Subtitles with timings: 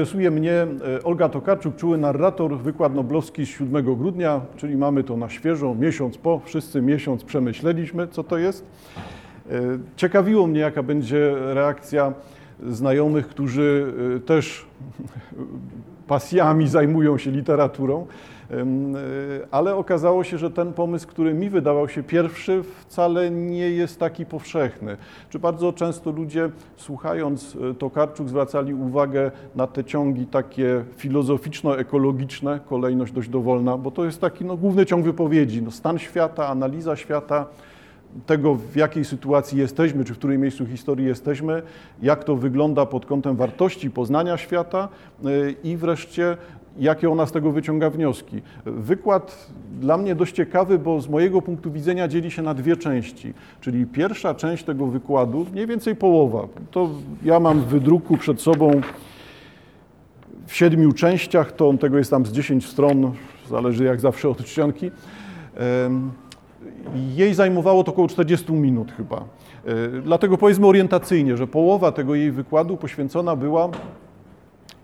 [0.00, 5.16] Interesuje mnie e, Olga Tokarczuk, czuły narrator, wykład noblowski z 7 grudnia, czyli mamy to
[5.16, 8.66] na świeżo, miesiąc po, wszyscy miesiąc przemyśleliśmy, co to jest.
[9.50, 9.60] E,
[9.96, 12.12] ciekawiło mnie, jaka będzie reakcja
[12.66, 14.66] znajomych, którzy e, też
[16.08, 18.06] pasjami zajmują się literaturą.
[18.50, 18.56] E,
[19.50, 24.26] ale okazało się, że ten pomysł, który mi wydawał się pierwszy, wcale nie jest taki
[24.26, 24.96] powszechny.
[25.30, 33.12] Czy bardzo często ludzie, słuchając e, Tokarczuk, zwracali uwagę na te ciągi takie filozoficzno-ekologiczne, kolejność
[33.12, 37.46] dość dowolna, bo to jest taki no, główny ciąg wypowiedzi, no, stan świata, analiza świata,
[38.26, 41.62] tego, w jakiej sytuacji jesteśmy, czy w którym miejscu historii jesteśmy,
[42.02, 44.88] jak to wygląda pod kątem wartości poznania świata
[45.24, 45.28] e,
[45.64, 46.36] i wreszcie
[46.80, 48.42] jakie ona z tego wyciąga wnioski.
[48.64, 53.34] Wykład dla mnie dość ciekawy, bo z mojego punktu widzenia dzieli się na dwie części.
[53.60, 56.90] Czyli pierwsza część tego wykładu, mniej więcej połowa, to
[57.24, 58.80] ja mam w wydruku przed sobą
[60.46, 63.12] w siedmiu częściach, to tego jest tam z 10 stron,
[63.48, 64.90] zależy jak zawsze od czcionki.
[67.16, 69.16] Jej zajmowało to około 40 minut chyba.
[69.16, 69.22] E,
[70.02, 73.68] dlatego powiedzmy orientacyjnie, że połowa tego jej wykładu poświęcona była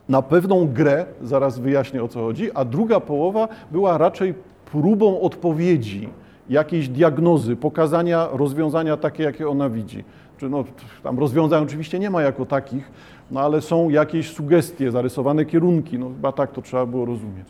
[0.09, 4.35] na pewną grę, zaraz wyjaśnię o co chodzi, a druga połowa była raczej
[4.73, 6.09] próbą odpowiedzi,
[6.49, 10.05] jakiejś diagnozy, pokazania rozwiązania takie, jakie ona widzi.
[10.39, 10.65] Czy no,
[11.03, 12.91] tam rozwiązań oczywiście nie ma jako takich,
[13.31, 17.47] no ale są jakieś sugestie, zarysowane kierunki, no chyba tak to trzeba było rozumieć.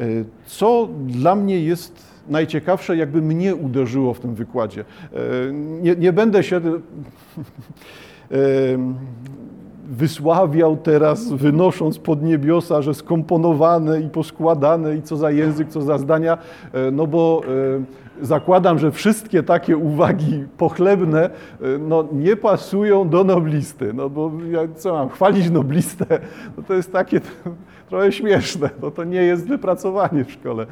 [0.00, 0.04] E,
[0.46, 4.84] co dla mnie jest najciekawsze, jakby mnie uderzyło w tym wykładzie.
[5.12, 5.16] E,
[5.52, 6.72] nie, nie będę się e,
[9.90, 15.98] wysławiał teraz, wynosząc pod niebiosa, że skomponowane i poskładane i co za język, co za
[15.98, 16.38] zdania,
[16.72, 17.42] e, no bo
[18.20, 21.30] e, zakładam, że wszystkie takie uwagi pochlebne e,
[21.78, 23.92] no, nie pasują do noblisty.
[23.92, 26.06] No bo ja co mam, chwalić noblistę,
[26.56, 27.20] no to jest takie
[27.88, 30.66] trochę śmieszne, no to nie jest wypracowanie w szkole.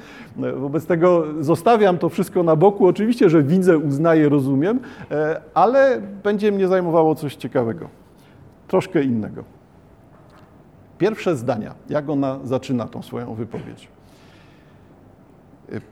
[0.56, 2.86] Wobec tego zostawiam to wszystko na boku.
[2.86, 4.80] Oczywiście, że widzę, uznaję, rozumiem,
[5.54, 7.99] ale będzie mnie zajmowało coś ciekawego
[8.70, 9.44] troszkę innego.
[10.98, 13.88] Pierwsze zdania, jak ona zaczyna tą swoją wypowiedź.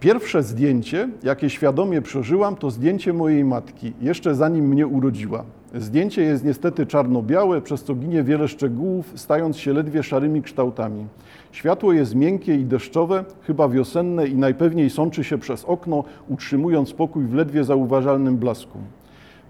[0.00, 5.44] Pierwsze zdjęcie, jakie świadomie przeżyłam, to zdjęcie mojej matki, jeszcze zanim mnie urodziła.
[5.74, 11.06] Zdjęcie jest niestety czarno-białe, przez co ginie wiele szczegółów, stając się ledwie szarymi kształtami.
[11.52, 17.24] Światło jest miękkie i deszczowe, chyba wiosenne i najpewniej sączy się przez okno, utrzymując spokój
[17.24, 18.78] w ledwie zauważalnym blasku.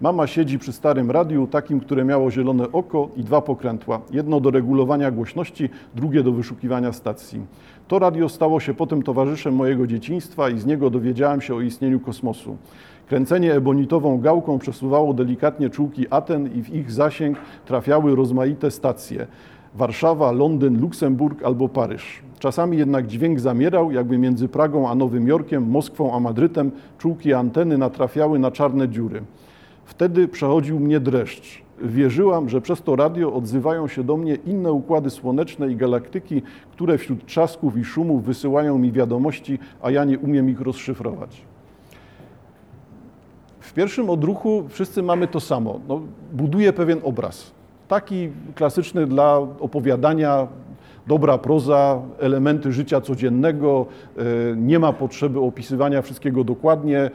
[0.01, 4.01] Mama siedzi przy starym radiu, takim, które miało zielone oko i dwa pokrętła.
[4.11, 7.41] Jedno do regulowania głośności, drugie do wyszukiwania stacji.
[7.87, 11.99] To radio stało się potem towarzyszem mojego dzieciństwa i z niego dowiedziałem się o istnieniu
[11.99, 12.57] kosmosu.
[13.07, 19.27] Kręcenie ebonitową gałką przesuwało delikatnie czułki Aten i w ich zasięg trafiały rozmaite stacje.
[19.75, 22.21] Warszawa, Londyn, Luksemburg albo Paryż.
[22.39, 27.77] Czasami jednak dźwięk zamierał, jakby między Pragą a Nowym Jorkiem, Moskwą a Madrytem czułki anteny
[27.77, 29.21] natrafiały na czarne dziury.
[29.89, 31.61] Wtedy przechodził mnie dreszcz.
[31.81, 36.41] Wierzyłam, że przez to radio odzywają się do mnie inne układy słoneczne i galaktyki,
[36.71, 41.41] które wśród trzasków i szumów wysyłają mi wiadomości, a ja nie umiem ich rozszyfrować.
[43.59, 45.79] W pierwszym odruchu wszyscy mamy to samo.
[45.87, 46.01] No,
[46.33, 47.51] buduje pewien obraz.
[47.87, 50.47] Taki klasyczny dla opowiadania,
[51.07, 53.85] dobra proza, elementy życia codziennego,
[54.17, 54.23] e,
[54.55, 57.11] nie ma potrzeby opisywania wszystkiego dokładnie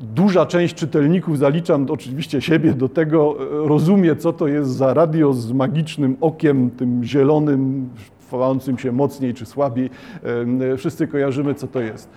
[0.00, 5.32] duża część czytelników, zaliczam oczywiście siebie do tego, e, rozumie, co to jest za radio
[5.32, 7.88] z magicznym okiem, tym zielonym,
[8.26, 9.90] chwalącym się mocniej czy słabiej.
[10.72, 12.10] E, wszyscy kojarzymy, co to jest.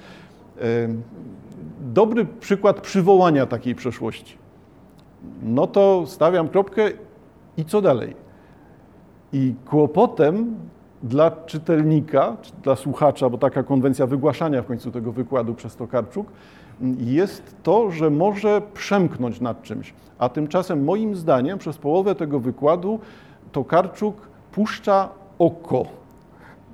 [1.81, 4.37] Dobry przykład przywołania takiej przeszłości.
[5.43, 6.91] No to stawiam kropkę
[7.57, 8.15] i co dalej?
[9.33, 10.55] I kłopotem
[11.03, 16.27] dla czytelnika, czy dla słuchacza, bo taka konwencja wygłaszania w końcu tego wykładu przez Tokarczuk,
[16.97, 19.93] jest to, że może przemknąć nad czymś.
[20.19, 22.99] A tymczasem moim zdaniem przez połowę tego wykładu
[23.51, 24.15] Tokarczuk
[24.51, 25.85] puszcza oko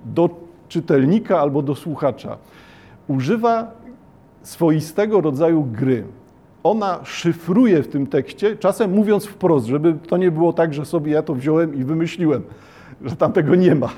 [0.05, 0.29] do
[0.67, 2.37] czytelnika albo do słuchacza.
[3.07, 3.71] Używa
[4.41, 6.03] swoistego rodzaju gry.
[6.63, 11.11] Ona szyfruje w tym tekście, czasem mówiąc wprost, żeby to nie było tak, że sobie
[11.11, 12.43] ja to wziąłem i wymyśliłem
[13.05, 13.89] że tam tego nie ma.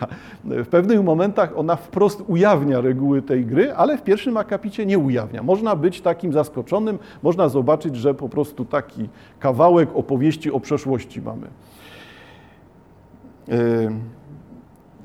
[0.43, 5.43] W pewnych momentach ona wprost ujawnia reguły tej gry, ale w pierwszym akapicie nie ujawnia.
[5.43, 9.09] Można być takim zaskoczonym, można zobaczyć, że po prostu taki
[9.39, 11.47] kawałek opowieści o przeszłości mamy.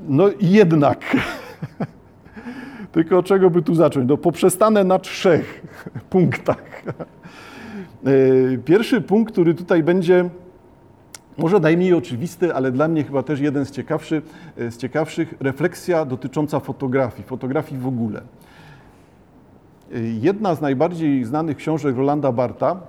[0.08, 1.16] No i jednak,
[2.92, 4.08] tylko od czego by tu zacząć?
[4.08, 5.66] No poprzestanę na trzech
[6.10, 6.82] punktach.
[8.64, 10.30] Pierwszy punkt, który tutaj będzie
[11.38, 14.22] może najmniej oczywisty, ale dla mnie chyba też jeden z, ciekawszy,
[14.56, 18.22] z ciekawszych, refleksja dotycząca fotografii, fotografii w ogóle.
[20.20, 22.80] Jedna z najbardziej znanych książek Rolanda Barta,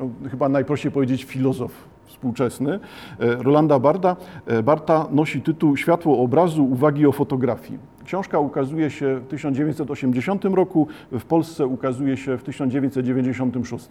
[0.00, 1.72] no, chyba najprościej powiedzieć filozof
[2.06, 2.80] współczesny,
[3.18, 4.16] Rolanda Barta,
[4.64, 7.78] Barta nosi tytuł Światło obrazu, uwagi o fotografii.
[8.04, 13.88] Książka ukazuje się w 1980 roku, w Polsce ukazuje się w 1996.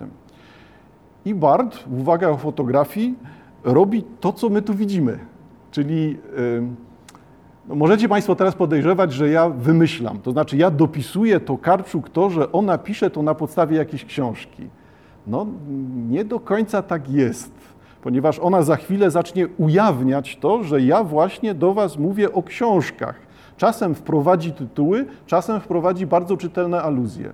[1.25, 3.15] I Bart w uwagach o fotografii
[3.63, 5.19] robi to, co my tu widzimy.
[5.71, 6.17] Czyli
[7.69, 10.19] no możecie Państwo teraz podejrzewać, że ja wymyślam.
[10.19, 14.67] To znaczy, ja dopisuję to Karczuk to, że ona pisze to na podstawie jakiejś książki.
[15.27, 15.45] No,
[16.09, 17.51] nie do końca tak jest,
[18.01, 23.15] ponieważ ona za chwilę zacznie ujawniać to, że ja właśnie do Was mówię o książkach.
[23.57, 27.33] Czasem wprowadzi tytuły, czasem wprowadzi bardzo czytelne aluzje.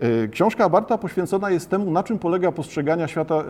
[0.00, 3.44] E, książka Barta poświęcona jest temu, na czym polega postrzeganie świata,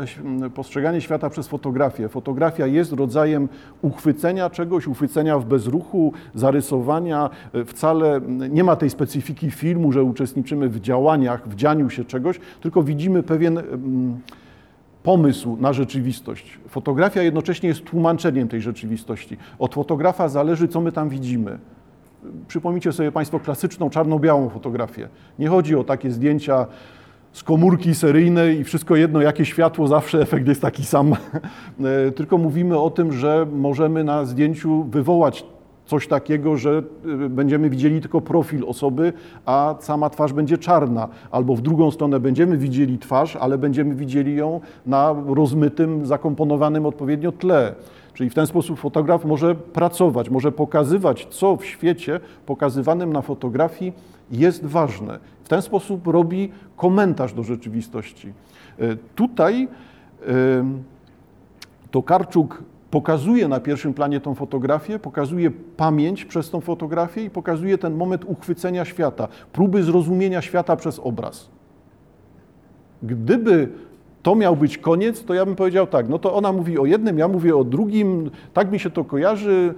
[0.54, 2.08] postrzeganie świata przez fotografię.
[2.08, 3.48] Fotografia jest rodzajem
[3.82, 7.30] uchwycenia czegoś, uchwycenia w bezruchu, zarysowania.
[7.52, 8.20] E, wcale
[8.50, 13.22] nie ma tej specyfiki filmu, że uczestniczymy w działaniach, w dzianiu się czegoś, tylko widzimy
[13.22, 13.62] pewien
[15.02, 16.58] pomysł na rzeczywistość.
[16.68, 19.36] Fotografia jednocześnie jest tłumaczeniem tej rzeczywistości.
[19.58, 21.58] Od fotografa zależy, co my tam widzimy.
[22.48, 25.08] Przypomnijcie sobie Państwo klasyczną czarno-białą fotografię.
[25.38, 26.66] Nie chodzi o takie zdjęcia
[27.32, 31.12] z komórki seryjnej i wszystko jedno, jakie światło, zawsze efekt jest taki sam.
[32.08, 35.44] E, tylko mówimy o tym, że możemy na zdjęciu wywołać
[35.90, 36.82] coś takiego, że
[37.24, 39.12] y, będziemy widzieli tylko profil osoby,
[39.46, 41.08] a sama twarz będzie czarna.
[41.30, 47.32] Albo w drugą stronę będziemy widzieli twarz, ale będziemy widzieli ją na rozmytym, zakomponowanym odpowiednio
[47.32, 47.74] tle.
[48.20, 53.92] Czyli w ten sposób fotograf może pracować, może pokazywać, co w świecie pokazywanym na fotografii
[54.30, 55.18] jest ważne.
[55.44, 58.32] W ten sposób robi komentarz do rzeczywistości.
[58.80, 59.68] Y, tutaj
[61.90, 67.94] Tokarczuk pokazuje na pierwszym planie tą fotografię, pokazuje pamięć przez tą fotografię i pokazuje ten
[67.94, 71.50] moment uchwycenia świata, próby zrozumienia świata przez obraz.
[73.02, 73.68] Gdyby
[74.22, 77.18] to miał być koniec, to ja bym powiedział tak, no to ona mówi o jednym,
[77.18, 79.74] ja mówię o drugim, tak mi się to kojarzy,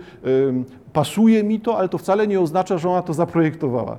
[0.92, 3.98] pasuje mi to, ale to wcale nie oznacza, że ona to zaprojektowała.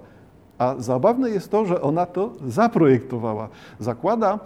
[0.57, 3.49] A zabawne jest to, że ona to zaprojektowała.
[3.79, 4.39] Zakłada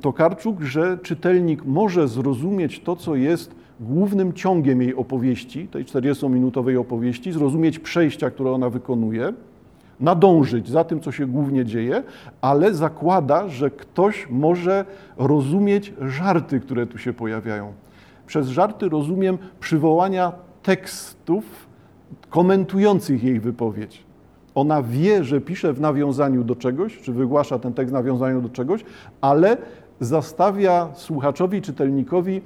[0.00, 7.32] Tokarczuk, że czytelnik może zrozumieć to, co jest głównym ciągiem jej opowieści, tej 40-minutowej opowieści,
[7.32, 9.32] zrozumieć przejścia, które ona wykonuje,
[10.00, 12.02] nadążyć za tym, co się głównie dzieje,
[12.40, 14.84] ale zakłada, że ktoś może
[15.16, 17.72] rozumieć żarty, które tu się pojawiają.
[18.26, 20.32] Przez żarty rozumiem przywołania
[20.62, 21.44] tekstów
[22.30, 24.04] komentujących jej wypowiedź.
[24.54, 28.48] Ona wie, że pisze w nawiązaniu do czegoś, czy wygłasza ten tekst w nawiązaniu do
[28.48, 28.84] czegoś,
[29.20, 29.56] ale
[30.00, 32.40] zastawia słuchaczowi, czytelnikowi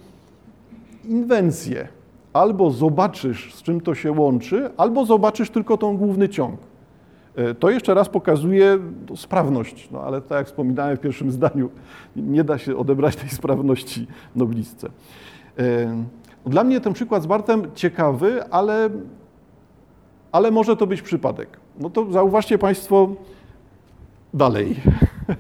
[1.05, 1.89] inwencję.
[2.33, 6.70] Albo zobaczysz, z czym to się łączy, albo zobaczysz tylko tą główny ciąg.
[7.41, 8.79] E, to jeszcze raz pokazuje
[9.17, 11.71] sprawność, no ale tak jak wspominałem w pierwszym zdaniu,
[12.17, 14.07] nie da się odebrać tej sprawności
[14.37, 14.89] noblistce.
[15.59, 16.05] E,
[16.47, 18.91] dla mnie ten przykład z Bartem ciekawy, ale,
[20.33, 21.49] ale może to być przypadek.
[21.79, 23.09] No to zauważcie Państwo
[24.35, 24.77] dalej.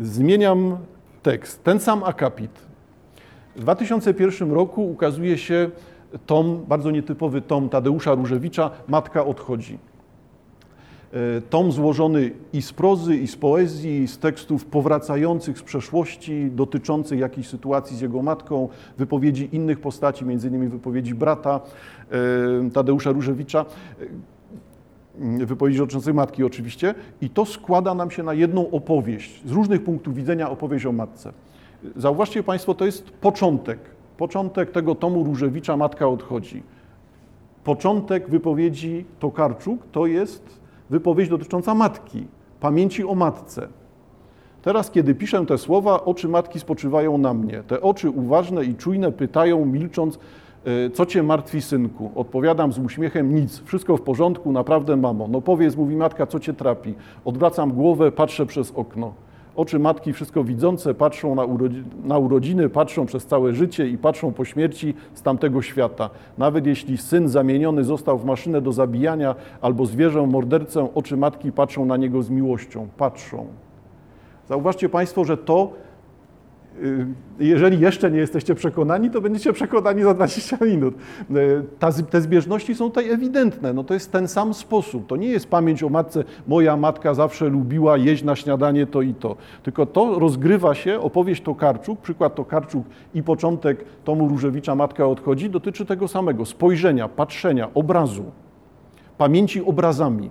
[0.00, 0.76] Zmieniam
[1.22, 2.50] tekst, ten sam akapit.
[3.56, 5.70] W 2001 roku ukazuje się
[6.26, 9.78] tom, bardzo nietypowy tom Tadeusza Różewicza, Matka odchodzi.
[11.12, 16.50] E, tom złożony i z prozy, i z poezji, i z tekstów powracających z przeszłości,
[16.50, 18.68] dotyczących jakiejś sytuacji z jego matką,
[18.98, 21.60] wypowiedzi innych postaci, między innymi wypowiedzi brata
[22.66, 23.64] e, Tadeusza Różewicza,
[25.40, 29.84] e, wypowiedzi dotyczących matki oczywiście, i to składa nam się na jedną opowieść, z różnych
[29.84, 31.32] punktów widzenia opowieść o matce.
[31.96, 33.78] Zauważcie Państwo, to jest początek.
[34.16, 36.62] Początek tego tomu Różewicza Matka odchodzi.
[37.64, 42.26] Początek wypowiedzi Tokarczuk to jest wypowiedź dotycząca matki,
[42.60, 43.68] pamięci o matce.
[44.62, 47.62] Teraz, kiedy piszę te słowa, oczy matki spoczywają na mnie.
[47.66, 50.18] Te oczy uważne i czujne pytają, milcząc,
[50.64, 52.10] e, co cię martwi, synku?
[52.14, 55.28] Odpowiadam z uśmiechem, nic, wszystko w porządku, naprawdę, mamo.
[55.28, 56.94] No powiedz, mówi matka, co cię trapi?
[57.24, 59.14] Odwracam głowę, patrzę przez okno.
[59.56, 64.32] Oczy matki wszystko widzące patrzą na, urodzi na urodziny, patrzą przez całe życie i patrzą
[64.32, 66.10] po śmierci z tamtego świata.
[66.38, 71.86] Nawet jeśli syn zamieniony został w maszynę do zabijania albo zwierzę mordercę, oczy matki patrzą
[71.86, 72.88] na niego z miłością.
[72.96, 73.46] Patrzą.
[74.48, 75.72] Zauważcie Państwo, że to
[77.38, 80.94] jeżeli jeszcze nie jesteście przekonani, to będziecie przekonani za 20 minut.
[81.30, 83.72] Y, ta, te zbieżności są tutaj ewidentne.
[83.72, 85.06] No to jest ten sam sposób.
[85.06, 89.14] To nie jest pamięć o matce, moja matka zawsze lubiła jeść na śniadanie to i
[89.14, 89.36] to.
[89.62, 95.86] Tylko to rozgrywa się, opowieść Tokarczuk, przykład Tokarczuk i początek tomu Różewicza Matka odchodzi, dotyczy
[95.86, 96.46] tego samego.
[96.46, 98.24] Spojrzenia, patrzenia, obrazu,
[99.18, 100.30] pamięci obrazami.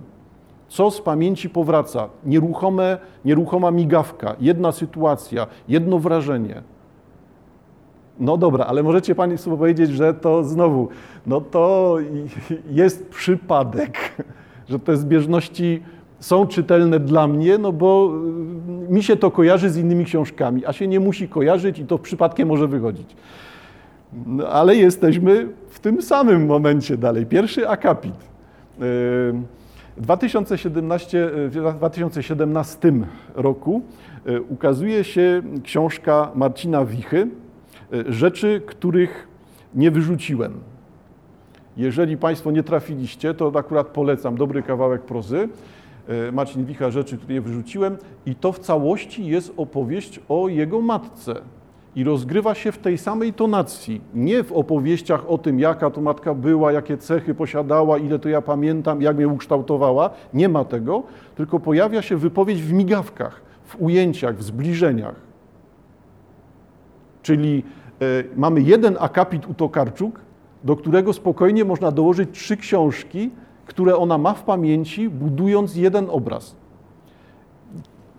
[0.68, 2.08] Co z pamięci powraca?
[2.24, 6.62] Nieruchome, nieruchoma migawka, jedna sytuacja, jedno wrażenie.
[8.20, 10.88] No dobra, ale możecie Państwo powiedzieć, że to znowu,
[11.26, 11.96] no to
[12.70, 13.98] jest przypadek,
[14.70, 15.82] że te zbieżności
[16.20, 18.12] są czytelne dla mnie, no bo
[18.88, 21.98] y, mi się to kojarzy z innymi książkami, a się nie musi kojarzyć i to
[21.98, 23.16] przypadkiem może wychodzić.
[24.26, 27.26] No, ale jesteśmy w tym samym momencie dalej.
[27.26, 28.14] Pierwszy akapit.
[28.78, 28.86] Yy,
[29.96, 32.92] 2017, w 2017
[33.34, 33.82] roku
[34.26, 37.28] e, ukazuje się książka Marcina Wichy,
[37.92, 39.28] e, Rzeczy, których
[39.74, 40.60] nie wyrzuciłem.
[41.76, 45.48] Jeżeli Państwo nie trafiliście, to akurat polecam dobry kawałek prozy.
[46.08, 47.96] E, Marcin Wicha, Rzeczy, które nie wyrzuciłem.
[48.26, 51.34] I to w całości jest opowieść o jego matce,
[51.96, 56.34] i rozgrywa się w tej samej tonacji, nie w opowieściach o tym, jaka to matka
[56.34, 60.10] była, jakie cechy posiadała, ile to ja pamiętam, jak mnie ukształtowała.
[60.34, 61.02] Nie ma tego,
[61.34, 65.14] tylko pojawia się wypowiedź w migawkach, w ujęciach, w zbliżeniach.
[67.22, 67.62] Czyli
[68.02, 70.20] y, mamy jeden akapit u Tokarczuk,
[70.64, 73.30] do którego spokojnie można dołożyć trzy książki,
[73.66, 76.56] które ona ma w pamięci, budując jeden obraz.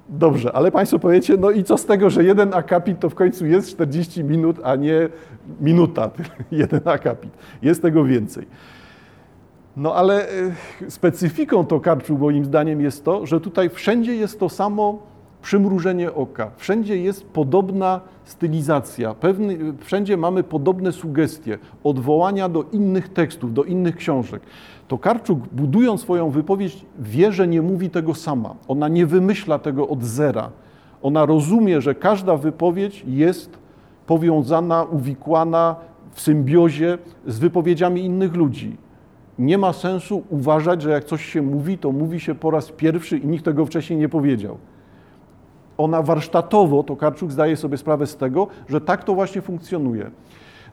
[0.09, 3.45] Dobrze, ale Państwo powiecie, no i co z tego, że jeden akapit to w końcu
[3.45, 5.09] jest 40 minut, a nie
[5.61, 6.11] minuta,
[6.51, 7.31] jeden akapit.
[7.61, 8.47] Jest tego więcej.
[9.77, 10.31] No ale e,
[10.89, 14.99] specyfiką to karczu moim zdaniem jest to, że tutaj wszędzie jest to samo
[15.41, 16.51] przymrużenie oka.
[16.57, 23.95] Wszędzie jest podobna stylizacja, pewny, wszędzie mamy podobne sugestie, odwołania do innych tekstów, do innych
[23.95, 24.41] książek.
[24.87, 28.55] To Karczuk, budując swoją wypowiedź, wie, że nie mówi tego sama.
[28.67, 30.49] Ona nie wymyśla tego od zera.
[31.01, 33.57] Ona rozumie, że każda wypowiedź jest
[34.05, 35.75] powiązana, uwikłana
[36.11, 38.77] w symbiozie z wypowiedziami innych ludzi.
[39.39, 43.17] Nie ma sensu uważać, że jak coś się mówi, to mówi się po raz pierwszy
[43.17, 44.57] i nikt tego wcześniej nie powiedział
[45.77, 50.11] ona warsztatowo, to Karczuk zdaje sobie sprawę z tego, że tak to właśnie funkcjonuje.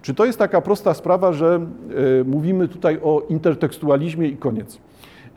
[0.05, 1.67] Czy to jest taka prosta sprawa, że
[2.21, 4.79] y, mówimy tutaj o intertekstualizmie i koniec?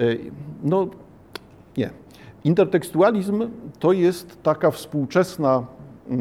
[0.01, 0.31] Y,
[0.63, 0.87] no
[1.77, 1.89] nie.
[2.43, 3.47] Intertekstualizm
[3.79, 5.65] to jest taka współczesna,
[6.11, 6.15] y,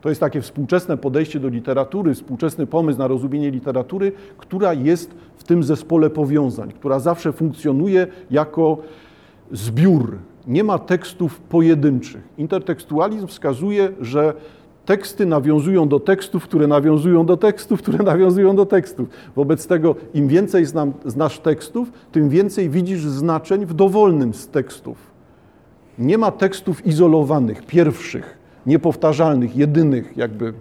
[0.00, 5.44] to jest takie współczesne podejście do literatury, współczesny pomysł na rozumienie literatury, która jest w
[5.44, 8.78] tym zespole powiązań, która zawsze funkcjonuje jako
[9.52, 12.22] zbiór nie ma tekstów pojedynczych.
[12.38, 14.34] Intertekstualizm wskazuje, że
[14.88, 19.08] teksty nawiązują do tekstów, które nawiązują do tekstów, które nawiązują do tekstów.
[19.36, 24.96] Wobec tego im więcej znam, znasz tekstów, tym więcej widzisz znaczeń w dowolnym z tekstów.
[25.98, 30.52] Nie ma tekstów izolowanych, pierwszych, niepowtarzalnych, jedynych, jakby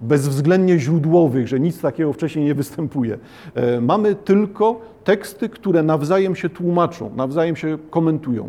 [0.00, 3.18] bezwzględnie źródłowych, że nic takiego wcześniej nie występuje.
[3.54, 8.48] E, mamy tylko teksty, które nawzajem się tłumaczą, nawzajem się komentują.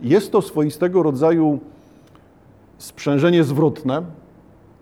[0.00, 1.58] Jest to swoistego rodzaju
[2.78, 4.02] sprzężenie zwrotne.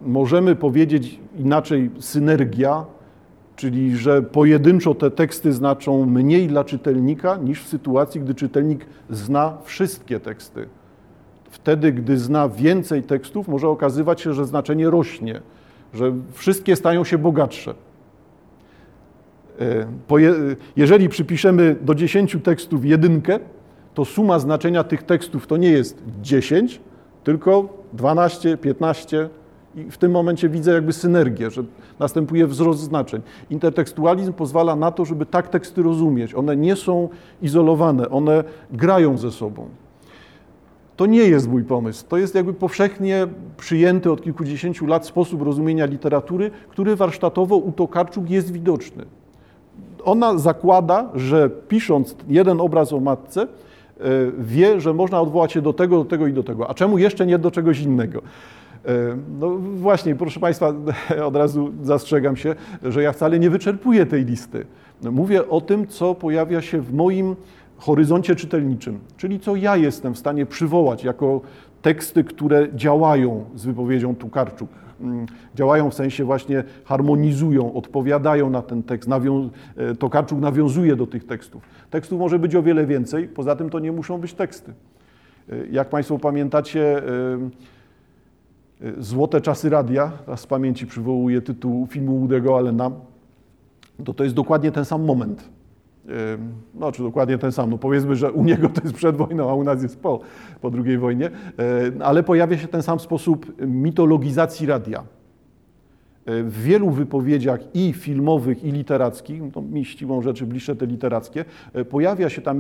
[0.01, 2.85] Możemy powiedzieć inaczej synergia,
[3.57, 9.57] czyli że pojedynczo te teksty znaczą mniej dla czytelnika niż w sytuacji, gdy czytelnik zna
[9.65, 10.69] wszystkie teksty.
[11.51, 15.41] Wtedy, gdy zna więcej tekstów, może okazywać się, że znaczenie rośnie,
[15.95, 17.75] że wszystkie stają się bogatsze.
[19.61, 19.87] E,
[20.77, 23.39] jeżeli przypiszemy do dziesięciu tekstów jedynkę,
[23.95, 26.81] to suma znaczenia tych tekstów to nie jest 10,
[27.25, 29.29] tylko 12, 15
[29.77, 31.63] i w tym momencie widzę jakby synergię, że
[31.99, 33.23] następuje wzrost znaczeń.
[33.51, 36.35] Intertekstualizm pozwala na to, żeby tak teksty rozumieć.
[36.35, 37.09] One nie są
[37.43, 39.69] izolowane, one grają ze sobą.
[40.97, 42.05] To nie jest mój pomysł.
[42.09, 48.31] To jest jakby powszechnie przyjęty od kilkudziesięciu lat sposób rozumienia literatury, który warsztatowo u Tokarczuk
[48.31, 49.05] jest widoczny.
[50.05, 53.47] Ona zakłada, że pisząc jeden obraz o matce,
[54.01, 56.71] E, wie, że można odwołać się do tego, do tego i do tego.
[56.71, 58.23] A czemu jeszcze nie do czegoś innego?
[58.87, 60.73] E, no właśnie, proszę Państwa,
[61.29, 64.67] od razu zastrzegam się, że ja wcale nie wyczerpuję tej listy.
[65.03, 67.37] Mówię o tym, co pojawia się w moim
[67.77, 71.41] horyzoncie czytelniczym, czyli co ja jestem w stanie przywołać jako
[71.83, 74.71] teksty, które działają z wypowiedzią Tukarczuk.
[75.01, 79.09] Mm, działają w sensie właśnie harmonizują, odpowiadają na ten tekst.
[79.09, 81.63] Nawią e, Tokarczuk nawiązuje do tych tekstów.
[81.91, 84.73] Tekstów może być o wiele więcej, poza tym to nie muszą być teksty.
[85.53, 87.03] E, jak Państwo pamiętacie,
[88.99, 92.91] Złote czasy radia, teraz z pamięci przywołuję tytuł filmu Woody'ego Allena,
[94.05, 95.49] to to jest dokładnie ten sam moment.
[96.75, 97.71] No, czy dokładnie ten sam.
[97.71, 100.21] No powiedzmy, że u niego to jest przed wojną, a u nas jest po,
[100.61, 101.31] po II wojnie,
[102.01, 105.03] ale pojawia się ten sam sposób mitologizacji radia.
[106.27, 111.45] W wielu wypowiedziach i filmowych, i literackich, no mi siłą rzeczy bliższe te literackie,
[111.91, 112.55] pojawia się ta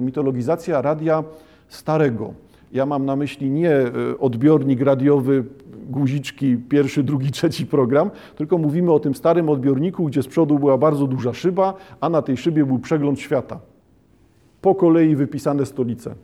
[0.00, 1.24] mitologizacja radia
[1.68, 2.34] starego.
[2.74, 5.44] Ja mam na myśli nie e, odbiornik radiowy,
[5.90, 10.78] guziczki, pierwszy, drugi, trzeci program, tylko mówimy o tym starym odbiorniku, gdzie z przodu była
[10.78, 13.60] bardzo duża szyba, a na tej szybie był przegląd świata.
[14.60, 16.14] Po kolei wypisane stolice.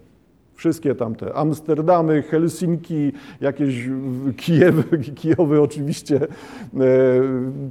[0.55, 3.89] Wszystkie tamte, Amsterdamy, Helsinki, jakieś
[4.37, 6.21] Kijewy, Kijowy oczywiście.
[6.23, 6.29] E,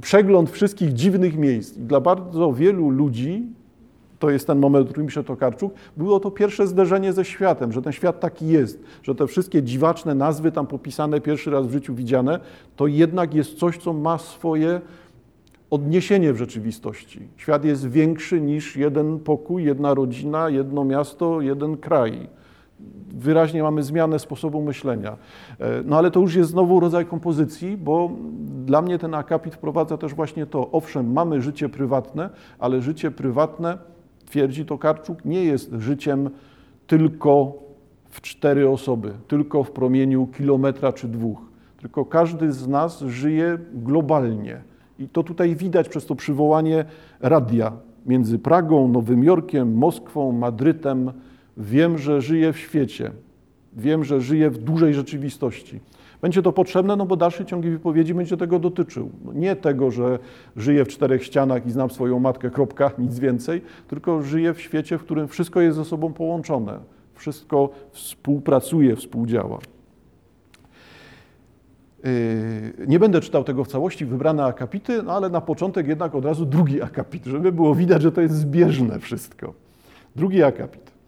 [0.00, 1.78] przegląd wszystkich dziwnych miejsc.
[1.78, 3.46] Dla bardzo wielu ludzi
[4.20, 7.82] to jest ten moment, o którym pisze Tokarczuk, było to pierwsze zderzenie ze światem, że
[7.82, 11.94] ten świat taki jest, że te wszystkie dziwaczne nazwy tam popisane, pierwszy raz w życiu
[11.94, 12.40] widziane,
[12.76, 14.80] to jednak jest coś, co ma swoje
[15.70, 17.28] odniesienie w rzeczywistości.
[17.36, 22.28] Świat jest większy niż jeden pokój, jedna rodzina, jedno miasto, jeden kraj.
[23.08, 25.16] Wyraźnie mamy zmianę sposobu myślenia.
[25.58, 28.10] E, no ale to już jest znowu rodzaj kompozycji, bo
[28.66, 30.70] dla mnie ten akapit wprowadza też właśnie to.
[30.70, 33.78] Owszem, mamy życie prywatne, ale życie prywatne
[34.30, 36.30] twierdzi Tokarczuk, nie jest życiem
[36.86, 37.58] tylko
[38.10, 41.38] w cztery osoby, tylko w promieniu kilometra czy dwóch,
[41.80, 44.60] tylko każdy z nas żyje globalnie.
[44.98, 46.84] I to tutaj widać przez to przywołanie
[47.20, 47.72] radia
[48.06, 51.12] między Pragą, Nowym Jorkiem, Moskwą, Madrytem.
[51.56, 53.10] Wiem, że żyję w świecie.
[53.76, 55.80] Wiem, że żyję w dużej rzeczywistości.
[56.22, 59.10] Będzie to potrzebne, no bo dalszy ciąg wypowiedzi będzie tego dotyczył.
[59.34, 60.18] Nie tego, że
[60.56, 64.98] żyję w czterech ścianach i znam swoją matkę, kropka, nic więcej, tylko żyję w świecie,
[64.98, 66.78] w którym wszystko jest ze sobą połączone.
[67.14, 69.58] Wszystko współpracuje, współdziała.
[72.04, 76.24] Yy, nie będę czytał tego w całości, wybrane akapity, no ale na początek jednak od
[76.24, 79.54] razu drugi akapit, żeby było widać, że to jest zbieżne wszystko.
[80.16, 80.99] Drugi akapit.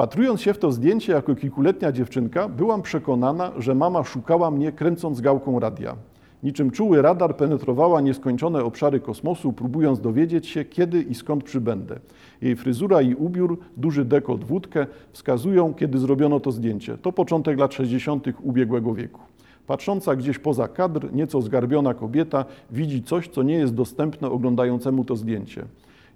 [0.00, 5.20] Wpatrując się w to zdjęcie jako kilkuletnia dziewczynka, byłam przekonana, że mama szukała mnie kręcąc
[5.20, 5.96] gałką radia.
[6.42, 11.98] Niczym czuły radar penetrowała nieskończone obszary kosmosu, próbując dowiedzieć się, kiedy i skąd przybędę.
[12.42, 16.98] Jej fryzura i ubiór, duży dekolt, wódkę wskazują, kiedy zrobiono to zdjęcie.
[16.98, 18.26] To początek lat 60.
[18.42, 19.20] ubiegłego wieku.
[19.66, 25.16] Patrząca gdzieś poza kadr, nieco zgarbiona kobieta widzi coś, co nie jest dostępne oglądającemu to
[25.16, 25.64] zdjęcie.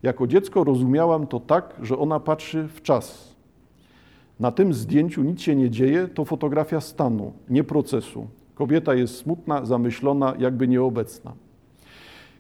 [0.03, 3.34] Jako dziecko rozumiałam to tak, że ona patrzy w czas,
[4.41, 8.27] na tym zdjęciu nic się nie dzieje, to fotografia stanu, nie procesu.
[8.55, 11.33] Kobieta jest smutna, zamyślona, jakby nieobecna.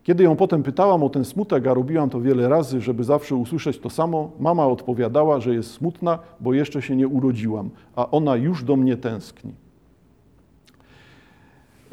[0.02, 3.78] Kiedy ją potem pytałam o ten smutek, a robiłam to wiele razy, żeby zawsze usłyszeć
[3.78, 8.64] to samo, mama odpowiadała, że jest smutna, bo jeszcze się nie urodziłam, a ona już
[8.64, 9.52] do mnie tęskni.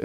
[0.00, 0.04] E,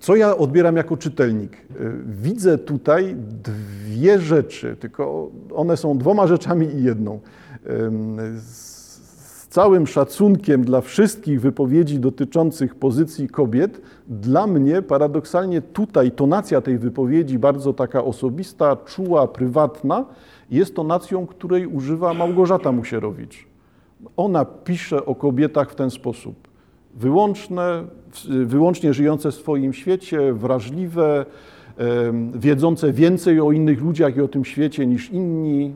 [0.00, 1.52] co ja odbieram jako czytelnik?
[1.56, 1.74] E,
[2.06, 7.20] widzę tutaj dwie rzeczy, tylko one są dwoma rzeczami i jedną
[9.52, 17.38] całym szacunkiem dla wszystkich wypowiedzi dotyczących pozycji kobiet, dla mnie paradoksalnie tutaj tonacja tej wypowiedzi,
[17.38, 20.04] bardzo taka osobista, czuła, prywatna,
[20.50, 23.46] jest tonacją, której używa Małgorzata Musierowicz.
[24.16, 26.48] Ona pisze o kobietach w ten sposób.
[26.94, 27.84] Wyłączne,
[28.44, 31.26] wyłącznie żyjące w swoim świecie, wrażliwe,
[32.34, 35.74] wiedzące więcej o innych ludziach i o tym świecie niż inni,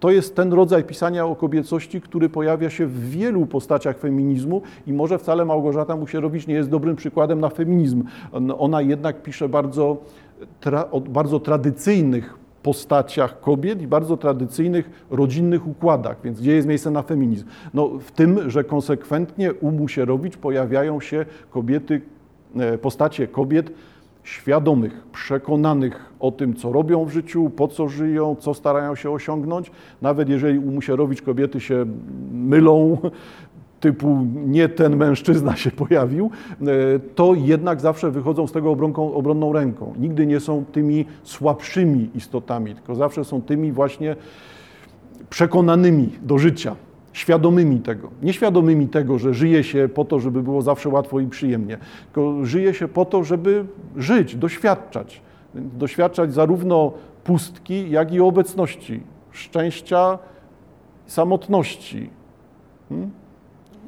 [0.00, 4.92] to jest ten rodzaj pisania o kobiecości, który pojawia się w wielu postaciach feminizmu i
[4.92, 8.04] może wcale Małgorzata Musierowicz nie jest dobrym przykładem na feminizm.
[8.58, 9.96] Ona jednak pisze bardzo,
[10.60, 16.90] tra, o bardzo tradycyjnych postaciach kobiet i bardzo tradycyjnych rodzinnych układach, więc gdzie jest miejsce
[16.90, 17.46] na feminizm?
[17.74, 22.00] No, w tym, że konsekwentnie u Musierowicz pojawiają się kobiety,
[22.56, 23.72] e, postacie kobiet,
[24.24, 29.70] świadomych, przekonanych o tym, co robią w życiu, po co żyją, co starają się osiągnąć.
[30.02, 31.86] Nawet jeżeli u Musierowicz kobiety się
[32.32, 32.98] mylą,
[33.80, 36.30] typu nie ten mężczyzna się pojawił,
[36.60, 36.64] e,
[37.14, 39.94] to jednak zawsze wychodzą z tego obronką, obronną ręką.
[39.98, 44.16] Nigdy nie są tymi słabszymi istotami, tylko zawsze są tymi właśnie
[45.30, 46.76] przekonanymi do życia
[47.12, 48.10] świadomymi tego.
[48.22, 52.74] Nieświadomymi tego, że żyje się po to, żeby było zawsze łatwo i przyjemnie, tylko żyje
[52.74, 53.64] się po to, żeby
[53.96, 55.22] żyć, doświadczać.
[55.54, 56.92] Doświadczać zarówno
[57.24, 60.18] pustki, jak i obecności, szczęścia,
[61.06, 62.10] samotności.
[62.88, 63.10] Hmm?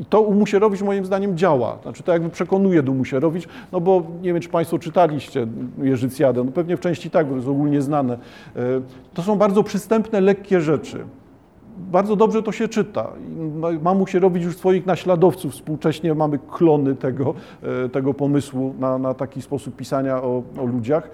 [0.01, 1.79] I to u Musierowicz moim zdaniem działa.
[1.83, 5.47] Znaczy to jakby przekonuje do Musierowicz, no bo nie wiem, czy Państwo czytaliście
[5.79, 8.15] Jerzycjadę, no pewnie w części tak, bo to jest ogólnie znane.
[8.15, 8.19] E,
[9.15, 11.05] to są bardzo przystępne, lekkie rzeczy
[11.90, 13.12] bardzo dobrze to się czyta.
[13.83, 15.53] Ma mu się robić już swoich naśladowców.
[15.53, 17.35] Współcześnie mamy klony tego,
[17.85, 21.11] e, tego pomysłu na, na taki sposób pisania o, o ludziach,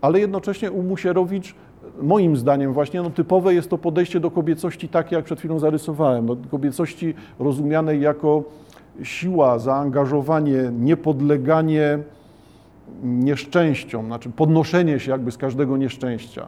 [0.00, 1.54] ale jednocześnie u Musierowicz
[2.02, 6.26] moim zdaniem właśnie no, typowe jest to podejście do kobiecości takie, jak przed chwilą zarysowałem.
[6.26, 8.44] No, kobiecości rozumianej jako
[9.02, 11.98] siła, zaangażowanie, niepodleganie
[13.02, 16.46] nieszczęściom, znaczy podnoszenie się jakby z każdego nieszczęścia.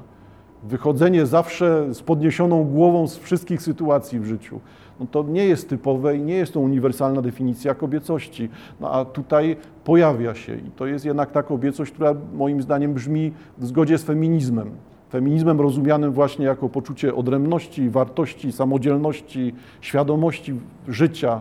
[0.63, 4.61] Wychodzenie zawsze z podniesioną głową z wszystkich sytuacji w życiu.
[5.01, 8.49] No to nie jest typowe i nie jest to uniwersalna definicja kobiecości.
[8.81, 13.33] No a tutaj pojawia się i to jest jednak ta kobiecość, która moim zdaniem brzmi
[13.59, 14.71] w zgodzie z feminizmem.
[15.11, 20.55] Feminizmem rozumianym właśnie jako poczucie odrębności, wartości, samodzielności, świadomości
[20.89, 21.41] życia,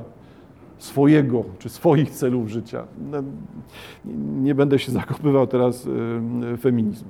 [0.77, 2.83] swojego czy swoich celów życia.
[3.11, 3.17] No,
[4.41, 5.87] nie będę się zakopywał teraz
[6.59, 7.05] feminizm.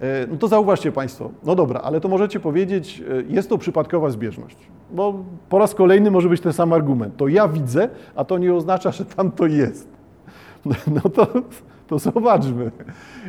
[0.00, 4.10] E, no to zauważcie Państwo, no dobra, ale to możecie powiedzieć, e, jest to przypadkowa
[4.10, 4.56] zbieżność.
[4.90, 7.16] Bo po raz kolejny może być ten sam argument.
[7.16, 9.88] To ja widzę, a to nie oznacza, że tam to jest.
[10.86, 11.26] No to,
[11.86, 12.70] to zobaczmy.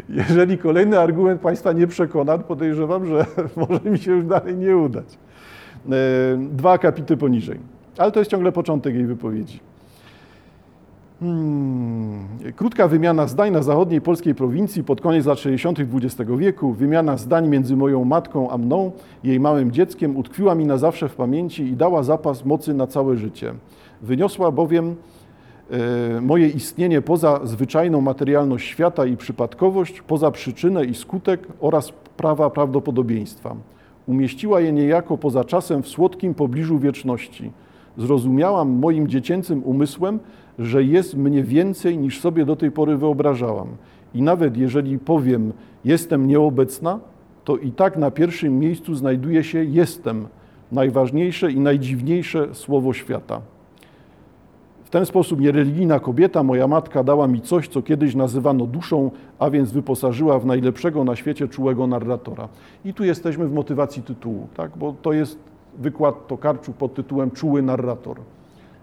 [0.09, 3.25] Jeżeli kolejny argument Państwa nie przekona, podejrzewam, że
[3.69, 5.17] może mi się już dalej nie udać.
[5.85, 5.95] E,
[6.37, 7.59] dwa akapity poniżej.
[7.97, 9.59] Ale to jest ciągle początek jej wypowiedzi.
[11.19, 12.27] Hmm.
[12.55, 15.79] Krótka wymiana zdań na zachodniej polskiej prowincji pod koniec lat 60.
[15.79, 18.91] XX wieku, wymiana zdań między moją matką a mną,
[19.23, 23.17] jej małym dzieckiem, utkwiła mi na zawsze w pamięci i dała zapas mocy na całe
[23.17, 23.53] życie.
[24.01, 24.95] Wyniosła bowiem
[25.71, 32.49] e, moje istnienie poza zwyczajną materialność świata i przypadkowość, poza przyczynę i skutek oraz prawa
[32.49, 33.55] prawdopodobieństwa.
[34.07, 37.51] Umieściła je niejako poza czasem w słodkim pobliżu wieczności.
[37.97, 40.19] Zrozumiałam moim dziecięcym umysłem,
[40.59, 43.67] że jest mnie więcej niż sobie do tej pory wyobrażałam.
[44.13, 45.53] I nawet jeżeli powiem,
[45.85, 46.99] jestem nieobecna,
[47.43, 50.27] to i tak na pierwszym miejscu znajduje się jestem,
[50.71, 53.41] najważniejsze i najdziwniejsze słowo świata.
[54.83, 59.49] W ten sposób niereligijna kobieta, moja matka, dała mi coś, co kiedyś nazywano duszą, a
[59.49, 62.49] więc wyposażyła w najlepszego na świecie czułego narratora.
[62.85, 64.71] I tu jesteśmy w motywacji tytułu, tak?
[64.77, 65.39] bo to jest
[65.77, 68.17] wykład Tokarczuk pod tytułem Czuły narrator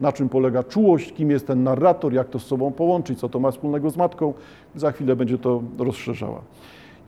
[0.00, 3.40] na czym polega czułość, kim jest ten narrator, jak to z sobą połączyć, co to
[3.40, 4.35] ma wspólnego z matką.
[4.74, 6.40] Za chwilę będzie to rozszerzała.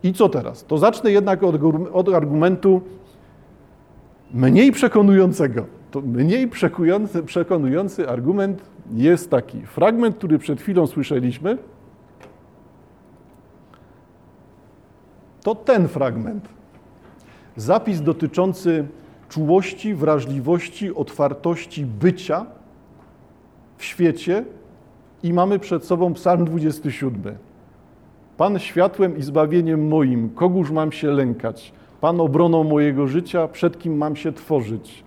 [0.03, 0.65] I co teraz?
[0.65, 1.55] To zacznę jednak od,
[1.93, 2.81] od argumentu
[4.35, 5.67] mniej przekonującego.
[5.91, 8.63] To mniej przekonujący, przekonujący argument
[8.95, 9.61] jest taki.
[9.67, 11.59] Fragment, który przed chwilą słyszeliśmy,
[15.43, 16.49] to ten fragment.
[17.57, 18.87] Zapis dotyczący
[19.29, 22.47] czułości, wrażliwości, otwartości bycia
[23.79, 24.45] w świecie
[25.23, 27.23] i mamy przed sobą Psalm 27.
[28.37, 31.73] Pan światłem i zbawieniem moim, kogóż mam się lękać?
[32.01, 35.05] Pan obroną mojego życia, przed kim mam się tworzyć?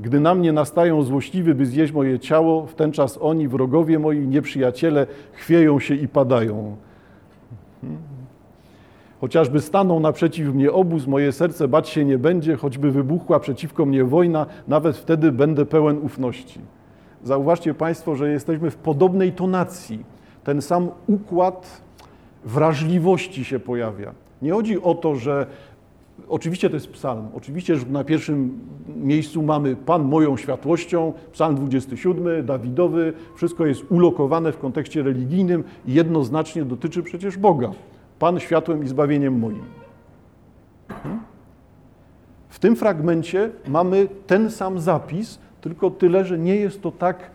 [0.00, 4.18] Gdy na mnie nastają złośliwy, by zjeść moje ciało, w ten czas oni, wrogowie moi,
[4.18, 6.76] nieprzyjaciele, chwieją się i padają.
[9.20, 14.04] Chociażby staną naprzeciw mnie obóz, moje serce bać się nie będzie, choćby wybuchła przeciwko mnie
[14.04, 16.60] wojna, nawet wtedy będę pełen ufności.
[17.26, 20.04] Zauważcie Państwo, że jesteśmy w podobnej tonacji.
[20.44, 21.80] Ten sam układ
[22.44, 24.14] wrażliwości się pojawia.
[24.42, 25.46] Nie chodzi o to, że
[26.28, 28.58] oczywiście to jest psalm, oczywiście, że na pierwszym
[28.96, 35.94] miejscu mamy Pan moją światłością, psalm 27, Dawidowy, wszystko jest ulokowane w kontekście religijnym i
[35.94, 37.70] jednoznacznie dotyczy przecież Boga.
[38.18, 39.62] Pan światłem i zbawieniem moim.
[40.88, 41.20] Hmm?
[42.48, 47.30] W tym fragmencie mamy ten sam zapis, tylko tyle, że nie jest to tak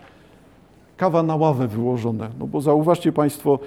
[0.97, 2.29] kawa na ławę wyłożone.
[2.39, 3.59] No bo zauważcie Państwo,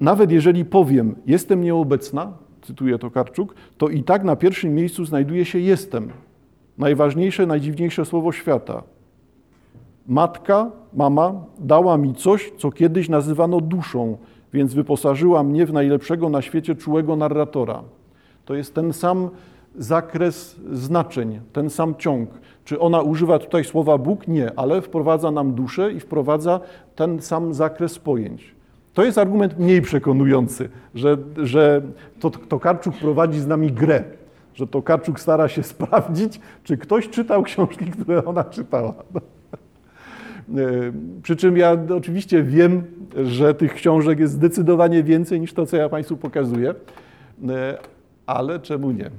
[0.00, 5.44] nawet jeżeli powiem, jestem nieobecna, cytuję to Karczuk, to i tak na pierwszym miejscu znajduje
[5.44, 6.08] się jestem.
[6.78, 8.82] Najważniejsze, najdziwniejsze słowo świata.
[10.06, 14.18] Matka, mama dała mi coś, co kiedyś nazywano duszą,
[14.52, 17.82] więc wyposażyła mnie w najlepszego na świecie czułego narratora.
[18.44, 19.30] To jest ten sam
[19.78, 22.30] zakres znaczeń, ten sam ciąg.
[22.64, 24.28] Czy ona używa tutaj słowa Bóg?
[24.28, 26.60] Nie, ale wprowadza nam duszę i wprowadza
[26.96, 28.54] ten sam zakres pojęć.
[28.94, 31.82] To jest argument mniej przekonujący, że, że
[32.48, 34.04] to, Karczuk prowadzi z nami grę,
[34.54, 38.94] że to Karczuk stara się sprawdzić, czy ktoś czytał książki, które ona czytała.
[40.56, 42.82] E, przy czym ja oczywiście wiem,
[43.24, 46.74] że tych książek jest zdecydowanie więcej niż to, co ja Państwu pokazuję,
[47.48, 47.78] e,
[48.26, 49.10] ale czemu nie?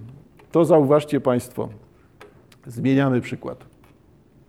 [0.52, 1.70] To zauważcie Państwo.
[2.68, 3.69] Zmieniamy przykład.